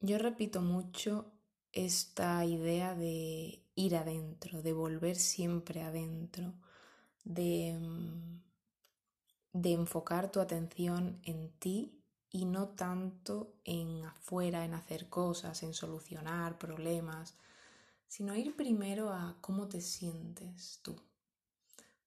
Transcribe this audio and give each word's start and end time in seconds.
Yo 0.00 0.18
repito 0.18 0.62
mucho 0.62 1.30
esta 1.72 2.44
idea 2.46 2.94
de 2.94 3.62
ir 3.74 3.96
adentro, 3.96 4.62
de 4.62 4.72
volver 4.72 5.16
siempre 5.16 5.82
adentro, 5.82 6.54
de, 7.24 7.78
mm, 7.78 8.40
de 9.52 9.72
enfocar 9.72 10.30
tu 10.32 10.40
atención 10.40 11.20
en 11.24 11.50
ti 11.58 12.02
y 12.30 12.46
no 12.46 12.68
tanto 12.68 13.52
en 13.64 14.04
afuera, 14.04 14.64
en 14.64 14.74
hacer 14.74 15.08
cosas, 15.08 15.62
en 15.62 15.74
solucionar 15.74 16.58
problemas, 16.58 17.36
sino 18.06 18.34
ir 18.36 18.56
primero 18.56 19.12
a 19.12 19.36
cómo 19.42 19.68
te 19.68 19.80
sientes 19.82 20.80
tú. 20.82 20.96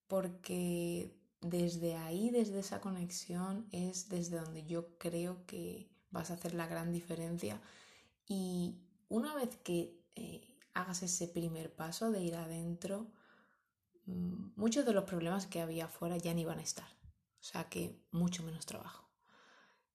Porque 0.07 1.15
desde 1.41 1.95
ahí, 1.95 2.29
desde 2.29 2.59
esa 2.59 2.81
conexión, 2.81 3.67
es 3.71 4.09
desde 4.09 4.37
donde 4.39 4.65
yo 4.65 4.97
creo 4.97 5.45
que 5.45 5.89
vas 6.11 6.31
a 6.31 6.35
hacer 6.35 6.53
la 6.53 6.67
gran 6.67 6.91
diferencia. 6.91 7.59
Y 8.27 8.77
una 9.09 9.35
vez 9.35 9.55
que 9.57 9.99
eh, 10.15 10.57
hagas 10.73 11.03
ese 11.03 11.27
primer 11.27 11.75
paso 11.75 12.11
de 12.11 12.21
ir 12.21 12.35
adentro, 12.35 13.07
mm, 14.05 14.51
muchos 14.55 14.85
de 14.85 14.93
los 14.93 15.03
problemas 15.05 15.47
que 15.47 15.61
había 15.61 15.85
afuera 15.85 16.17
ya 16.17 16.33
ni 16.33 16.45
van 16.45 16.59
a 16.59 16.63
estar. 16.63 16.87
O 17.41 17.43
sea 17.43 17.69
que 17.69 17.99
mucho 18.11 18.43
menos 18.43 18.65
trabajo. 18.65 19.09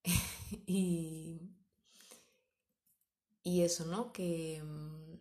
y, 0.66 1.40
y 3.42 3.62
eso, 3.62 3.86
¿no? 3.86 4.12
Que, 4.12 4.62
mm, 4.62 5.18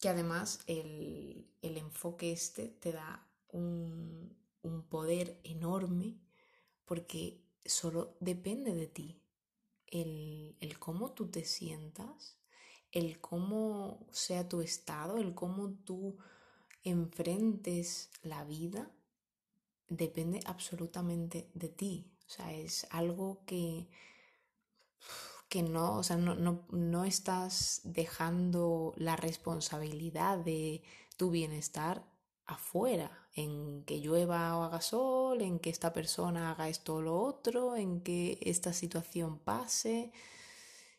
que 0.00 0.08
además 0.08 0.60
el, 0.66 1.50
el 1.62 1.76
enfoque 1.76 2.32
este 2.32 2.68
te 2.68 2.92
da 2.92 3.26
un, 3.48 4.36
un 4.62 4.82
poder 4.82 5.40
enorme 5.44 6.18
porque 6.84 7.42
solo 7.64 8.16
depende 8.20 8.74
de 8.74 8.86
ti. 8.86 9.20
El, 9.90 10.56
el, 10.60 10.78
cómo 10.78 11.12
tú 11.12 11.30
te 11.30 11.44
sientas, 11.44 12.38
el 12.92 13.20
cómo 13.20 14.06
sea 14.10 14.48
tu 14.48 14.60
estado, 14.60 15.18
el 15.18 15.34
cómo 15.34 15.70
tú 15.84 16.18
enfrentes 16.84 18.10
la 18.22 18.44
vida, 18.44 18.90
depende 19.88 20.40
absolutamente 20.44 21.50
de 21.54 21.68
ti. 21.68 22.10
O 22.26 22.30
sea, 22.30 22.52
es 22.52 22.86
algo 22.90 23.42
que, 23.46 23.88
que 25.48 25.62
no, 25.62 25.96
o 25.96 26.02
sea, 26.02 26.16
no, 26.16 26.34
no, 26.34 26.66
no 26.70 27.04
estás 27.04 27.80
dejando 27.84 28.92
la 28.96 29.16
responsabilidad 29.16 30.38
de 30.38 30.82
tu 31.16 31.30
bienestar 31.30 32.04
afuera, 32.44 33.27
en 33.38 33.84
que 33.84 34.00
llueva 34.00 34.56
o 34.56 34.62
haga 34.64 34.80
sol, 34.80 35.42
en 35.42 35.58
que 35.58 35.70
esta 35.70 35.92
persona 35.92 36.50
haga 36.50 36.68
esto 36.68 36.96
o 36.96 37.02
lo 37.02 37.20
otro, 37.20 37.76
en 37.76 38.00
que 38.00 38.38
esta 38.42 38.72
situación 38.72 39.38
pase, 39.38 40.12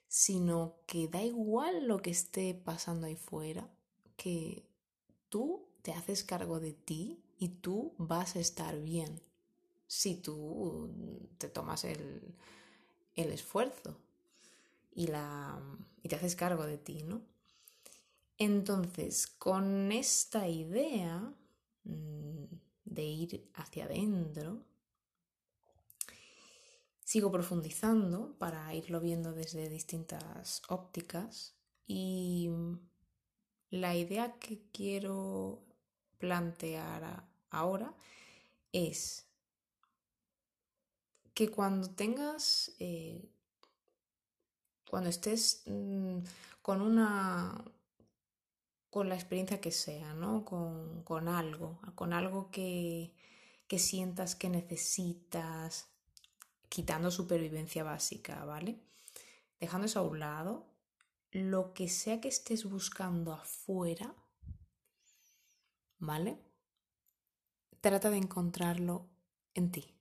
sino 0.07 0.75
que 0.85 1.07
da 1.07 1.21
igual 1.21 1.87
lo 1.87 2.01
que 2.01 2.11
esté 2.11 2.53
pasando 2.53 3.07
ahí 3.07 3.15
fuera, 3.15 3.69
que 4.15 4.63
tú 5.29 5.67
te 5.81 5.91
haces 5.93 6.23
cargo 6.23 6.59
de 6.59 6.73
ti 6.73 7.21
y 7.37 7.49
tú 7.49 7.93
vas 7.97 8.35
a 8.35 8.39
estar 8.39 8.79
bien 8.79 9.21
si 9.87 10.15
tú 10.15 10.89
te 11.37 11.49
tomas 11.49 11.83
el, 11.83 12.35
el 13.15 13.31
esfuerzo 13.31 13.97
y, 14.93 15.07
la, 15.07 15.59
y 16.03 16.09
te 16.09 16.15
haces 16.15 16.35
cargo 16.35 16.65
de 16.65 16.77
ti, 16.77 17.03
¿no? 17.03 17.21
Entonces, 18.37 19.27
con 19.27 19.91
esta 19.91 20.47
idea 20.47 21.17
mm, 21.17 21.38
de 22.85 23.03
ir 23.03 23.49
hacia 23.53 23.85
adentro, 23.85 24.65
sigo 27.03 27.31
profundizando 27.31 28.35
para 28.37 28.73
irlo 28.73 28.99
viendo 28.99 29.33
desde 29.33 29.69
distintas 29.69 30.61
ópticas 30.67 31.55
y 31.87 32.49
la 33.71 33.95
idea 33.95 34.37
que 34.39 34.61
quiero 34.71 35.63
plantear 36.19 37.27
ahora 37.49 37.95
es 38.71 39.25
que 41.33 41.49
cuando 41.49 41.89
tengas, 41.89 42.75
eh, 42.79 43.29
cuando 44.89 45.09
estés 45.09 45.63
mm, 45.65 46.19
con 46.61 46.81
una 46.81 47.63
con 48.89 49.09
la 49.09 49.15
experiencia 49.15 49.61
que 49.61 49.71
sea, 49.71 50.13
¿no? 50.13 50.45
Con, 50.45 51.03
con 51.03 51.27
algo, 51.27 51.79
con 51.95 52.13
algo 52.13 52.49
que, 52.51 53.13
que 53.67 53.79
sientas 53.79 54.35
que 54.35 54.49
necesitas, 54.49 55.89
quitando 56.69 57.11
supervivencia 57.11 57.83
básica, 57.83 58.43
¿vale? 58.45 58.79
Dejando 59.59 59.85
eso 59.85 59.99
a 59.99 60.03
un 60.03 60.19
lado, 60.19 60.65
lo 61.31 61.73
que 61.73 61.89
sea 61.89 62.21
que 62.21 62.29
estés 62.29 62.65
buscando 62.65 63.33
afuera, 63.33 64.15
¿vale? 65.99 66.39
Trata 67.81 68.09
de 68.09 68.17
encontrarlo 68.17 69.07
en 69.53 69.71
ti. 69.71 69.95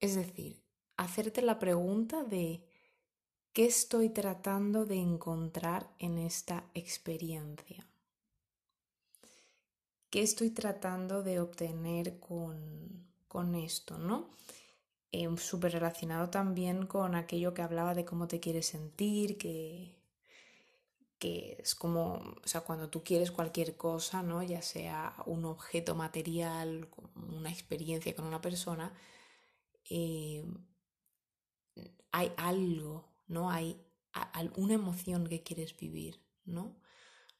Es 0.00 0.14
decir, 0.14 0.62
hacerte 0.96 1.42
la 1.42 1.58
pregunta 1.58 2.24
de 2.24 2.66
¿Qué 3.54 3.66
estoy 3.66 4.08
tratando 4.08 4.84
de 4.84 4.96
encontrar 4.96 5.88
en 6.00 6.18
esta 6.18 6.64
experiencia? 6.74 7.86
¿Qué 10.10 10.22
estoy 10.22 10.50
tratando 10.50 11.22
de 11.22 11.38
obtener 11.38 12.18
con, 12.18 13.06
con 13.28 13.54
esto, 13.54 13.96
no? 13.96 14.28
Eh, 15.12 15.28
Súper 15.38 15.70
relacionado 15.70 16.30
también 16.30 16.86
con 16.86 17.14
aquello 17.14 17.54
que 17.54 17.62
hablaba 17.62 17.94
de 17.94 18.04
cómo 18.04 18.26
te 18.26 18.40
quieres 18.40 18.66
sentir, 18.66 19.38
que, 19.38 19.94
que 21.20 21.56
es 21.60 21.76
como, 21.76 22.14
o 22.44 22.48
sea, 22.48 22.62
cuando 22.62 22.90
tú 22.90 23.04
quieres 23.04 23.30
cualquier 23.30 23.76
cosa, 23.76 24.22
¿no? 24.24 24.42
Ya 24.42 24.62
sea 24.62 25.14
un 25.26 25.44
objeto 25.44 25.94
material, 25.94 26.88
una 27.14 27.50
experiencia 27.52 28.16
con 28.16 28.24
una 28.26 28.40
persona, 28.40 28.92
eh, 29.88 30.44
hay 32.12 32.32
algo 32.36 33.13
¿no? 33.26 33.50
Hay 33.50 33.80
alguna 34.12 34.74
emoción 34.74 35.26
que 35.26 35.42
quieres 35.42 35.76
vivir, 35.76 36.20
¿no? 36.44 36.76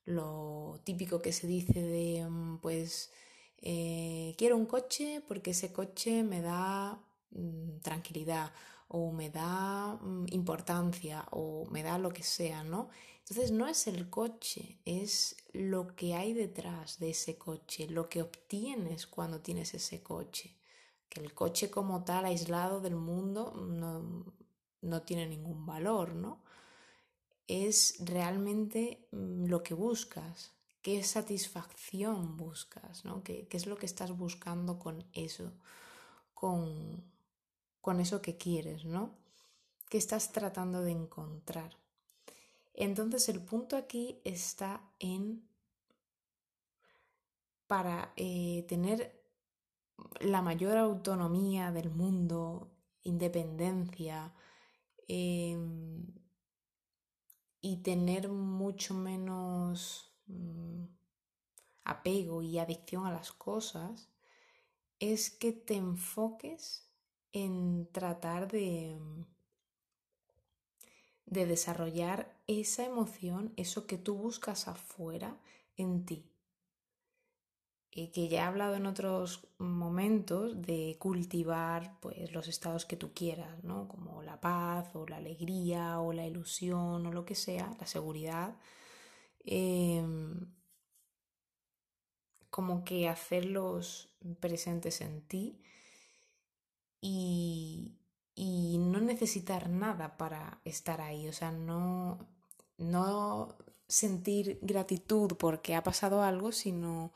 Lo 0.04 0.80
típico 0.84 1.20
que 1.22 1.32
se 1.32 1.46
dice 1.46 1.80
de, 1.80 2.26
mm, 2.28 2.58
pues, 2.60 3.12
eh, 3.58 4.34
quiero 4.36 4.56
un 4.56 4.66
coche 4.66 5.22
porque 5.26 5.52
ese 5.52 5.72
coche 5.72 6.22
me 6.22 6.42
da 6.42 7.00
mm, 7.30 7.78
tranquilidad 7.80 8.52
o 8.88 9.12
me 9.12 9.30
da 9.30 9.98
mm, 10.00 10.26
importancia 10.32 11.26
o 11.30 11.66
me 11.70 11.82
da 11.82 11.98
lo 11.98 12.10
que 12.10 12.22
sea, 12.22 12.64
¿no? 12.64 12.90
Entonces 13.20 13.52
no 13.52 13.66
es 13.66 13.86
el 13.86 14.10
coche, 14.10 14.78
es 14.84 15.36
lo 15.52 15.96
que 15.96 16.14
hay 16.14 16.34
detrás 16.34 16.98
de 16.98 17.10
ese 17.10 17.38
coche, 17.38 17.88
lo 17.88 18.08
que 18.10 18.20
obtienes 18.22 19.06
cuando 19.06 19.40
tienes 19.40 19.72
ese 19.74 20.02
coche. 20.02 20.56
Que 21.08 21.20
el 21.20 21.32
coche 21.34 21.70
como 21.70 22.04
tal, 22.04 22.26
aislado 22.26 22.80
del 22.80 22.96
mundo, 22.96 23.52
no, 23.54 24.26
no 24.84 25.02
tiene 25.02 25.26
ningún 25.26 25.66
valor, 25.66 26.14
¿no? 26.14 26.42
Es 27.46 27.96
realmente 28.00 29.08
mm, 29.12 29.46
lo 29.46 29.62
que 29.62 29.74
buscas, 29.74 30.52
qué 30.82 31.02
satisfacción 31.02 32.36
buscas, 32.36 33.04
¿no? 33.04 33.22
¿Qué, 33.22 33.48
es 33.50 33.66
lo 33.66 33.76
que 33.76 33.86
estás 33.86 34.16
buscando 34.16 34.78
con 34.78 35.04
eso, 35.12 35.52
con, 36.34 37.02
con 37.80 38.00
eso 38.00 38.22
que 38.22 38.36
quieres, 38.36 38.84
¿no? 38.84 39.16
¿Qué 39.88 39.98
estás 39.98 40.32
tratando 40.32 40.82
de 40.82 40.92
encontrar? 40.92 41.76
Entonces 42.74 43.28
el 43.28 43.40
punto 43.40 43.76
aquí 43.76 44.20
está 44.24 44.82
en 44.98 45.48
para 47.66 48.12
eh, 48.16 48.64
tener 48.68 49.22
la 50.20 50.42
mayor 50.42 50.76
autonomía 50.76 51.72
del 51.72 51.90
mundo, 51.90 52.70
independencia, 53.04 54.32
Em, 55.08 56.06
y 57.60 57.78
tener 57.78 58.28
mucho 58.28 58.94
menos 58.94 60.12
mm, 60.26 60.84
apego 61.84 62.42
y 62.42 62.58
adicción 62.58 63.06
a 63.06 63.12
las 63.12 63.32
cosas 63.32 64.10
es 65.00 65.30
que 65.30 65.52
te 65.52 65.76
enfoques 65.76 66.90
en 67.32 67.88
tratar 67.92 68.50
de, 68.50 68.98
de 71.26 71.46
desarrollar 71.46 72.38
esa 72.46 72.84
emoción, 72.84 73.52
eso 73.56 73.86
que 73.86 73.98
tú 73.98 74.14
buscas 74.16 74.68
afuera 74.68 75.40
en 75.76 76.04
ti 76.06 76.33
que 77.94 78.28
ya 78.28 78.40
he 78.40 78.44
hablado 78.44 78.74
en 78.74 78.86
otros 78.86 79.46
momentos 79.58 80.60
de 80.60 80.96
cultivar 80.98 81.96
pues 82.00 82.32
los 82.32 82.48
estados 82.48 82.86
que 82.86 82.96
tú 82.96 83.12
quieras, 83.14 83.62
¿no? 83.62 83.86
Como 83.86 84.20
la 84.22 84.40
paz 84.40 84.90
o 84.96 85.06
la 85.06 85.18
alegría 85.18 86.00
o 86.00 86.12
la 86.12 86.26
ilusión 86.26 87.06
o 87.06 87.12
lo 87.12 87.24
que 87.24 87.36
sea, 87.36 87.76
la 87.78 87.86
seguridad. 87.86 88.56
Em, 89.44 90.46
como 92.50 92.84
que 92.84 93.08
hacerlos 93.08 94.08
presentes 94.40 95.00
en 95.00 95.22
ti 95.22 95.60
y, 97.00 97.96
y 98.34 98.78
no 98.78 99.00
necesitar 99.00 99.68
nada 99.70 100.16
para 100.16 100.60
estar 100.64 101.00
ahí, 101.00 101.28
o 101.28 101.32
sea, 101.32 101.52
no, 101.52 102.18
no 102.78 103.56
sentir 103.88 104.58
gratitud 104.62 105.36
porque 105.38 105.74
ha 105.76 105.82
pasado 105.82 106.22
algo, 106.22 106.50
sino 106.52 107.12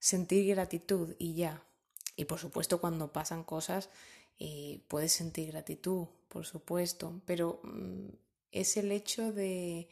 sentir 0.00 0.48
gratitud 0.48 1.14
y 1.18 1.34
ya. 1.34 1.62
Y 2.16 2.24
por 2.24 2.40
supuesto 2.40 2.80
cuando 2.80 3.12
pasan 3.12 3.44
cosas 3.44 3.88
eh, 4.40 4.80
puedes 4.88 5.12
sentir 5.12 5.52
gratitud, 5.52 6.08
por 6.28 6.46
supuesto, 6.46 7.20
pero 7.26 7.60
mm, 7.62 8.08
es 8.50 8.76
el 8.76 8.90
hecho 8.90 9.32
de, 9.32 9.88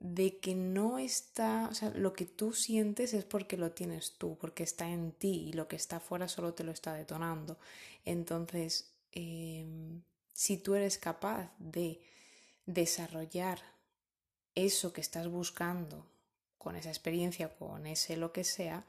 de 0.00 0.38
que 0.38 0.54
no 0.54 0.98
está, 0.98 1.68
o 1.70 1.74
sea, 1.74 1.90
lo 1.90 2.12
que 2.14 2.24
tú 2.24 2.52
sientes 2.52 3.12
es 3.14 3.24
porque 3.24 3.56
lo 3.56 3.72
tienes 3.72 4.14
tú, 4.16 4.36
porque 4.38 4.62
está 4.62 4.88
en 4.88 5.12
ti 5.12 5.48
y 5.48 5.52
lo 5.52 5.68
que 5.68 5.76
está 5.76 5.96
afuera 5.96 6.28
solo 6.28 6.54
te 6.54 6.64
lo 6.64 6.72
está 6.72 6.94
detonando. 6.94 7.58
Entonces, 8.04 8.92
em, 9.12 10.02
si 10.32 10.56
tú 10.56 10.74
eres 10.74 10.98
capaz 10.98 11.52
de 11.58 12.00
desarrollar 12.66 13.60
eso 14.54 14.92
que 14.92 15.00
estás 15.00 15.28
buscando 15.28 16.06
con 16.58 16.76
esa 16.76 16.88
experiencia, 16.90 17.54
con 17.56 17.86
ese 17.86 18.16
lo 18.16 18.32
que 18.32 18.44
sea, 18.44 18.86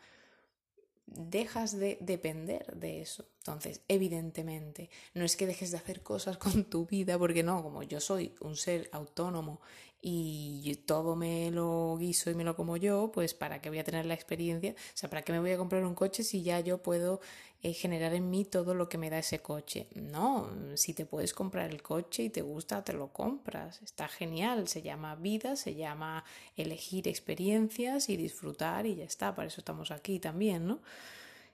dejas 1.15 1.77
de 1.77 1.97
depender 2.01 2.65
de 2.75 3.01
eso. 3.01 3.25
Entonces, 3.39 3.81
evidentemente, 3.87 4.89
no 5.13 5.25
es 5.25 5.35
que 5.35 5.47
dejes 5.47 5.71
de 5.71 5.77
hacer 5.77 6.01
cosas 6.01 6.37
con 6.37 6.65
tu 6.65 6.85
vida, 6.85 7.17
porque 7.17 7.43
no, 7.43 7.63
como 7.63 7.83
yo 7.83 7.99
soy 7.99 8.35
un 8.41 8.55
ser 8.55 8.89
autónomo 8.91 9.59
y 10.01 10.75
todo 10.85 11.15
me 11.15 11.51
lo 11.51 11.97
guiso 11.99 12.31
y 12.31 12.35
me 12.35 12.45
lo 12.45 12.55
como 12.55 12.77
yo, 12.77 13.11
pues 13.11 13.33
para 13.33 13.61
qué 13.61 13.69
voy 13.69 13.79
a 13.79 13.83
tener 13.83 14.05
la 14.05 14.13
experiencia, 14.13 14.71
o 14.71 14.97
sea, 14.97 15.09
para 15.09 15.23
qué 15.23 15.33
me 15.33 15.39
voy 15.39 15.51
a 15.51 15.57
comprar 15.57 15.83
un 15.83 15.95
coche 15.95 16.23
si 16.23 16.41
ya 16.41 16.59
yo 16.61 16.81
puedo 16.81 17.19
eh, 17.61 17.73
generar 17.73 18.13
en 18.13 18.29
mí 18.29 18.45
todo 18.45 18.73
lo 18.73 18.87
que 18.87 18.97
me 18.97 19.09
da 19.09 19.19
ese 19.19 19.41
coche. 19.41 19.87
No, 19.95 20.49
si 20.75 20.93
te 20.93 21.05
puedes 21.05 21.33
comprar 21.33 21.69
el 21.69 21.81
coche 21.81 22.23
y 22.23 22.29
te 22.29 22.41
gusta, 22.41 22.83
te 22.83 22.93
lo 22.93 23.11
compras. 23.11 23.81
Está 23.81 24.07
genial, 24.07 24.67
se 24.69 24.81
llama 24.81 25.15
vida, 25.15 25.57
se 25.57 25.75
llama 25.75 26.23
elegir 26.55 27.07
experiencias 27.07 28.07
y 28.07 28.15
disfrutar 28.15 28.85
y 28.85 28.95
ya 28.95 29.03
está, 29.03 29.35
para 29.35 29.49
eso 29.49 29.59
estamos 29.59 29.91
aquí 29.91 30.19
también, 30.19 30.67
¿no? 30.67 30.79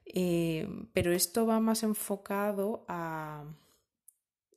Eh, 0.06 0.68
pero 0.94 1.12
esto 1.12 1.48
va 1.48 1.60
más 1.60 1.81
enfocado 1.81 2.86
a 2.88 3.46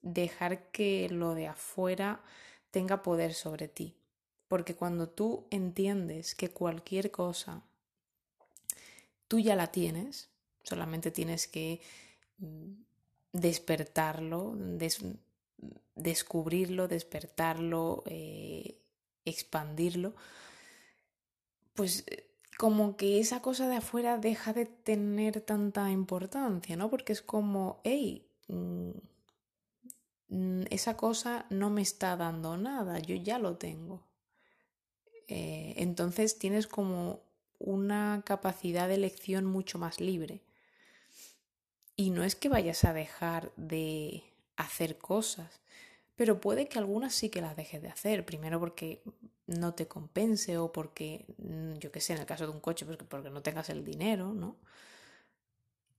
dejar 0.02 0.70
que 0.70 1.08
lo 1.08 1.34
de 1.34 1.48
afuera 1.48 2.22
tenga 2.70 3.02
poder 3.02 3.32
sobre 3.32 3.68
ti. 3.68 3.96
Porque 4.48 4.74
cuando 4.74 5.08
tú 5.08 5.46
entiendes 5.50 6.34
que 6.34 6.50
cualquier 6.50 7.10
cosa 7.10 7.62
tú 9.28 9.38
ya 9.38 9.56
la 9.56 9.68
tienes, 9.68 10.30
solamente 10.68 11.10
tienes 11.10 11.48
que 11.48 11.80
mm, 12.38 12.72
despertarlo, 13.32 14.56
descubrirlo, 15.94 16.88
despertarlo, 16.88 18.04
eh, 18.06 18.78
expandirlo, 19.24 20.14
pues 21.74 22.04
eh, 22.06 22.24
como 22.58 22.96
que 22.96 23.20
esa 23.20 23.40
cosa 23.42 23.68
de 23.68 23.76
afuera 23.76 24.18
deja 24.18 24.52
de 24.52 24.66
tener 24.66 25.40
tanta 25.40 25.90
importancia, 25.90 26.76
¿no? 26.76 26.90
Porque 26.90 27.12
es 27.12 27.22
como, 27.22 27.80
hey, 27.84 28.26
mm, 28.48 28.90
Mm, 30.28 30.64
esa 30.70 30.96
cosa 30.96 31.46
no 31.50 31.70
me 31.70 31.82
está 31.82 32.16
dando 32.16 32.56
nada, 32.56 32.98
yo 32.98 33.16
ya 33.16 33.38
lo 33.38 33.56
tengo. 33.56 34.06
Eh, 35.28 35.74
entonces 35.78 36.38
tienes 36.38 36.66
como 36.66 37.20
una 37.58 38.22
capacidad 38.24 38.88
de 38.88 38.94
elección 38.94 39.44
mucho 39.44 39.78
más 39.78 40.00
libre. 40.00 40.42
Y 42.00 42.10
no 42.10 42.22
es 42.22 42.36
que 42.36 42.48
vayas 42.48 42.84
a 42.84 42.92
dejar 42.92 43.50
de 43.56 44.22
hacer 44.56 44.98
cosas, 44.98 45.60
pero 46.14 46.40
puede 46.40 46.68
que 46.68 46.78
algunas 46.78 47.12
sí 47.12 47.28
que 47.28 47.40
las 47.40 47.56
dejes 47.56 47.82
de 47.82 47.88
hacer. 47.88 48.24
Primero 48.24 48.60
porque 48.60 49.02
no 49.48 49.74
te 49.74 49.88
compense 49.88 50.58
o 50.58 50.70
porque, 50.70 51.26
mm, 51.38 51.78
yo 51.78 51.90
qué 51.90 52.00
sé, 52.00 52.12
en 52.12 52.20
el 52.20 52.26
caso 52.26 52.46
de 52.46 52.52
un 52.52 52.60
coche, 52.60 52.86
pues 52.86 52.98
porque 53.08 53.30
no 53.30 53.42
tengas 53.42 53.68
el 53.68 53.84
dinero, 53.84 54.32
¿no? 54.32 54.56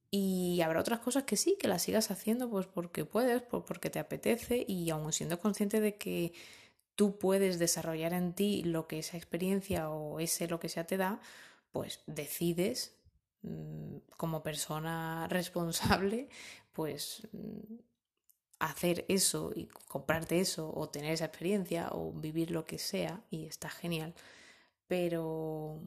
Y 0.09 0.61
habrá 0.61 0.79
otras 0.79 0.99
cosas 0.99 1.23
que 1.23 1.35
sí, 1.35 1.57
que 1.59 1.67
las 1.67 1.83
sigas 1.83 2.11
haciendo 2.11 2.49
pues 2.49 2.65
porque 2.65 3.03
puedes, 3.05 3.41
porque 3.43 3.89
te 3.89 3.99
apetece 3.99 4.65
y 4.67 4.89
aún 4.91 5.11
siendo 5.11 5.39
consciente 5.41 5.81
de 5.81 5.97
que 5.97 6.33
tú 6.95 7.17
puedes 7.19 7.59
desarrollar 7.59 8.13
en 8.13 8.33
ti 8.33 8.63
lo 8.63 8.87
que 8.87 8.99
esa 8.99 9.17
experiencia 9.17 9.89
o 9.89 10.19
ese 10.21 10.47
lo 10.47 10.59
que 10.61 10.69
sea 10.69 10.85
te 10.87 10.97
da, 10.97 11.19
pues 11.71 12.01
decides 12.07 12.93
como 14.17 14.43
persona 14.43 15.27
responsable 15.29 16.29
pues 16.73 17.27
mm, 17.31 17.75
hacer 18.59 19.05
eso 19.07 19.51
y 19.55 19.67
comprarte 19.87 20.39
eso 20.39 20.71
o 20.73 20.89
tener 20.89 21.13
esa 21.13 21.25
experiencia 21.25 21.89
o 21.91 22.11
vivir 22.11 22.51
lo 22.51 22.65
que 22.65 22.79
sea 22.79 23.21
y 23.29 23.45
está 23.45 23.69
genial. 23.69 24.13
Pero 24.87 25.81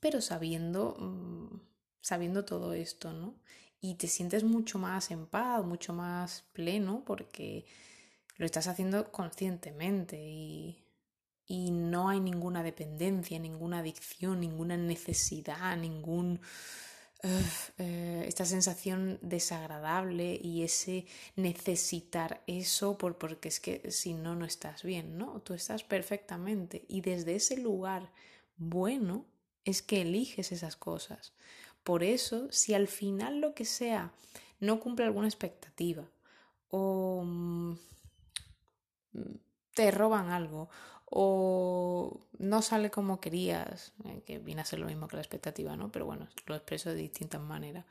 pero 0.00 0.20
sabiendo 0.20 0.96
mm, 0.98 1.60
sabiendo 2.04 2.44
todo 2.44 2.74
esto, 2.74 3.12
¿no? 3.12 3.34
Y 3.80 3.94
te 3.94 4.08
sientes 4.08 4.44
mucho 4.44 4.78
más 4.78 5.10
en 5.10 5.26
paz, 5.26 5.64
mucho 5.64 5.94
más 5.94 6.44
pleno 6.52 7.02
porque 7.06 7.64
lo 8.36 8.46
estás 8.46 8.66
haciendo 8.66 9.10
conscientemente 9.10 10.18
y, 10.22 10.83
y 11.46 11.70
no 11.70 12.08
hay 12.08 12.20
ninguna 12.20 12.62
dependencia, 12.62 13.38
ninguna 13.38 13.80
adicción, 13.80 14.40
ninguna 14.40 14.76
necesidad, 14.76 15.76
ningún... 15.76 16.40
Eh, 17.78 18.24
esta 18.26 18.44
sensación 18.44 19.18
desagradable 19.22 20.38
y 20.42 20.62
ese 20.62 21.06
necesitar 21.36 22.42
eso 22.46 22.98
por, 22.98 23.16
porque 23.16 23.48
es 23.48 23.60
que 23.60 23.90
si 23.90 24.12
no, 24.12 24.34
no 24.34 24.44
estás 24.44 24.82
bien, 24.82 25.16
¿no? 25.16 25.40
Tú 25.40 25.54
estás 25.54 25.84
perfectamente 25.84 26.84
y 26.86 27.00
desde 27.00 27.34
ese 27.36 27.56
lugar 27.56 28.12
bueno 28.58 29.24
es 29.64 29.80
que 29.80 30.02
eliges 30.02 30.52
esas 30.52 30.76
cosas. 30.76 31.32
Por 31.82 32.02
eso, 32.02 32.48
si 32.50 32.74
al 32.74 32.88
final 32.88 33.40
lo 33.40 33.54
que 33.54 33.64
sea 33.64 34.12
no 34.60 34.80
cumple 34.80 35.04
alguna 35.04 35.28
expectativa 35.28 36.08
o 36.68 37.22
mm, 37.24 37.74
te 39.74 39.90
roban 39.90 40.30
algo 40.30 40.68
o 41.16 42.26
no 42.38 42.60
sale 42.60 42.90
como 42.90 43.20
querías, 43.20 43.92
eh, 44.04 44.22
que 44.26 44.40
viene 44.40 44.62
a 44.62 44.64
ser 44.64 44.80
lo 44.80 44.86
mismo 44.86 45.06
que 45.06 45.14
la 45.14 45.22
expectativa, 45.22 45.76
¿no? 45.76 45.92
Pero 45.92 46.06
bueno, 46.06 46.26
lo 46.46 46.56
expreso 46.56 46.90
de 46.90 46.96
distintas 46.96 47.40
maneras. 47.40 47.84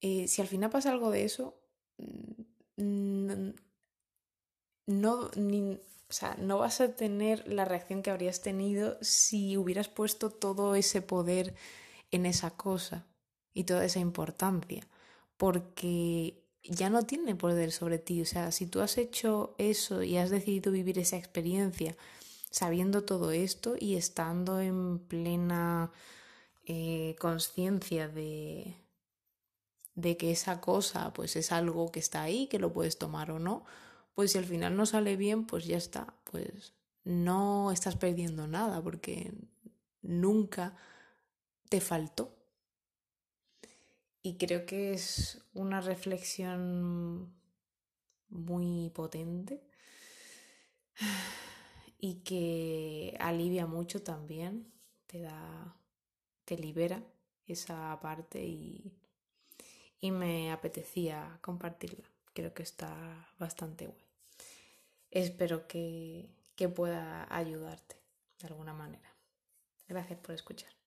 Eh, 0.00 0.28
si 0.28 0.40
al 0.40 0.46
final 0.46 0.70
pasa 0.70 0.92
algo 0.92 1.10
de 1.10 1.24
eso, 1.24 1.58
mm, 2.76 3.50
no, 4.86 5.30
no 6.38 6.58
vas 6.58 6.80
a 6.80 6.94
tener 6.94 7.48
la 7.48 7.64
reacción 7.64 8.02
que 8.02 8.10
habrías 8.10 8.40
tenido 8.40 8.98
si 9.02 9.56
hubieras 9.56 9.88
puesto 9.88 10.30
todo 10.30 10.76
ese 10.76 11.02
poder 11.02 11.56
en 12.12 12.24
esa 12.24 12.52
cosa 12.52 13.04
y 13.52 13.64
toda 13.64 13.84
esa 13.84 13.98
importancia, 13.98 14.86
porque 15.36 16.44
ya 16.62 16.88
no 16.88 17.02
tiene 17.02 17.34
poder 17.34 17.72
sobre 17.72 17.98
ti. 17.98 18.22
O 18.22 18.26
sea, 18.26 18.52
si 18.52 18.66
tú 18.68 18.80
has 18.80 18.96
hecho 18.96 19.56
eso 19.58 20.04
y 20.04 20.18
has 20.18 20.30
decidido 20.30 20.70
vivir 20.70 21.00
esa 21.00 21.16
experiencia 21.16 21.96
sabiendo 22.50 23.04
todo 23.04 23.30
esto 23.30 23.76
y 23.78 23.96
estando 23.96 24.60
en 24.60 24.98
plena 24.98 25.90
eh, 26.66 27.16
conciencia 27.18 28.08
de, 28.08 28.76
de 29.94 30.16
que 30.16 30.30
esa 30.30 30.60
cosa 30.60 31.12
pues 31.12 31.36
es 31.36 31.52
algo 31.52 31.90
que 31.90 32.00
está 32.00 32.22
ahí, 32.22 32.46
que 32.46 32.58
lo 32.58 32.72
puedes 32.72 32.98
tomar 32.98 33.30
o 33.30 33.38
no, 33.38 33.64
pues 34.14 34.32
si 34.32 34.38
al 34.38 34.44
final 34.44 34.76
no 34.76 34.86
sale 34.86 35.16
bien, 35.16 35.46
pues 35.46 35.66
ya 35.66 35.76
está, 35.76 36.14
pues 36.24 36.74
no 37.04 37.72
estás 37.72 37.96
perdiendo 37.96 38.46
nada 38.46 38.82
porque 38.82 39.32
nunca 40.02 40.76
te 41.68 41.80
faltó. 41.80 42.34
Y 44.22 44.36
creo 44.36 44.66
que 44.66 44.92
es 44.92 45.40
una 45.54 45.80
reflexión 45.80 47.32
muy 48.28 48.90
potente 48.90 49.62
y 51.98 52.20
que 52.22 53.16
alivia 53.20 53.66
mucho 53.66 54.02
también, 54.02 54.72
te 55.06 55.20
da, 55.20 55.76
te 56.44 56.56
libera 56.56 57.02
esa 57.46 57.98
parte 58.00 58.42
y, 58.44 58.92
y 60.00 60.10
me 60.10 60.52
apetecía 60.52 61.38
compartirla. 61.42 62.08
Creo 62.32 62.54
que 62.54 62.62
está 62.62 63.28
bastante 63.38 63.86
guay. 63.86 64.04
Espero 65.10 65.66
que, 65.66 66.30
que 66.54 66.68
pueda 66.68 67.26
ayudarte 67.34 67.96
de 68.40 68.46
alguna 68.48 68.74
manera. 68.74 69.12
Gracias 69.88 70.18
por 70.20 70.34
escuchar. 70.34 70.77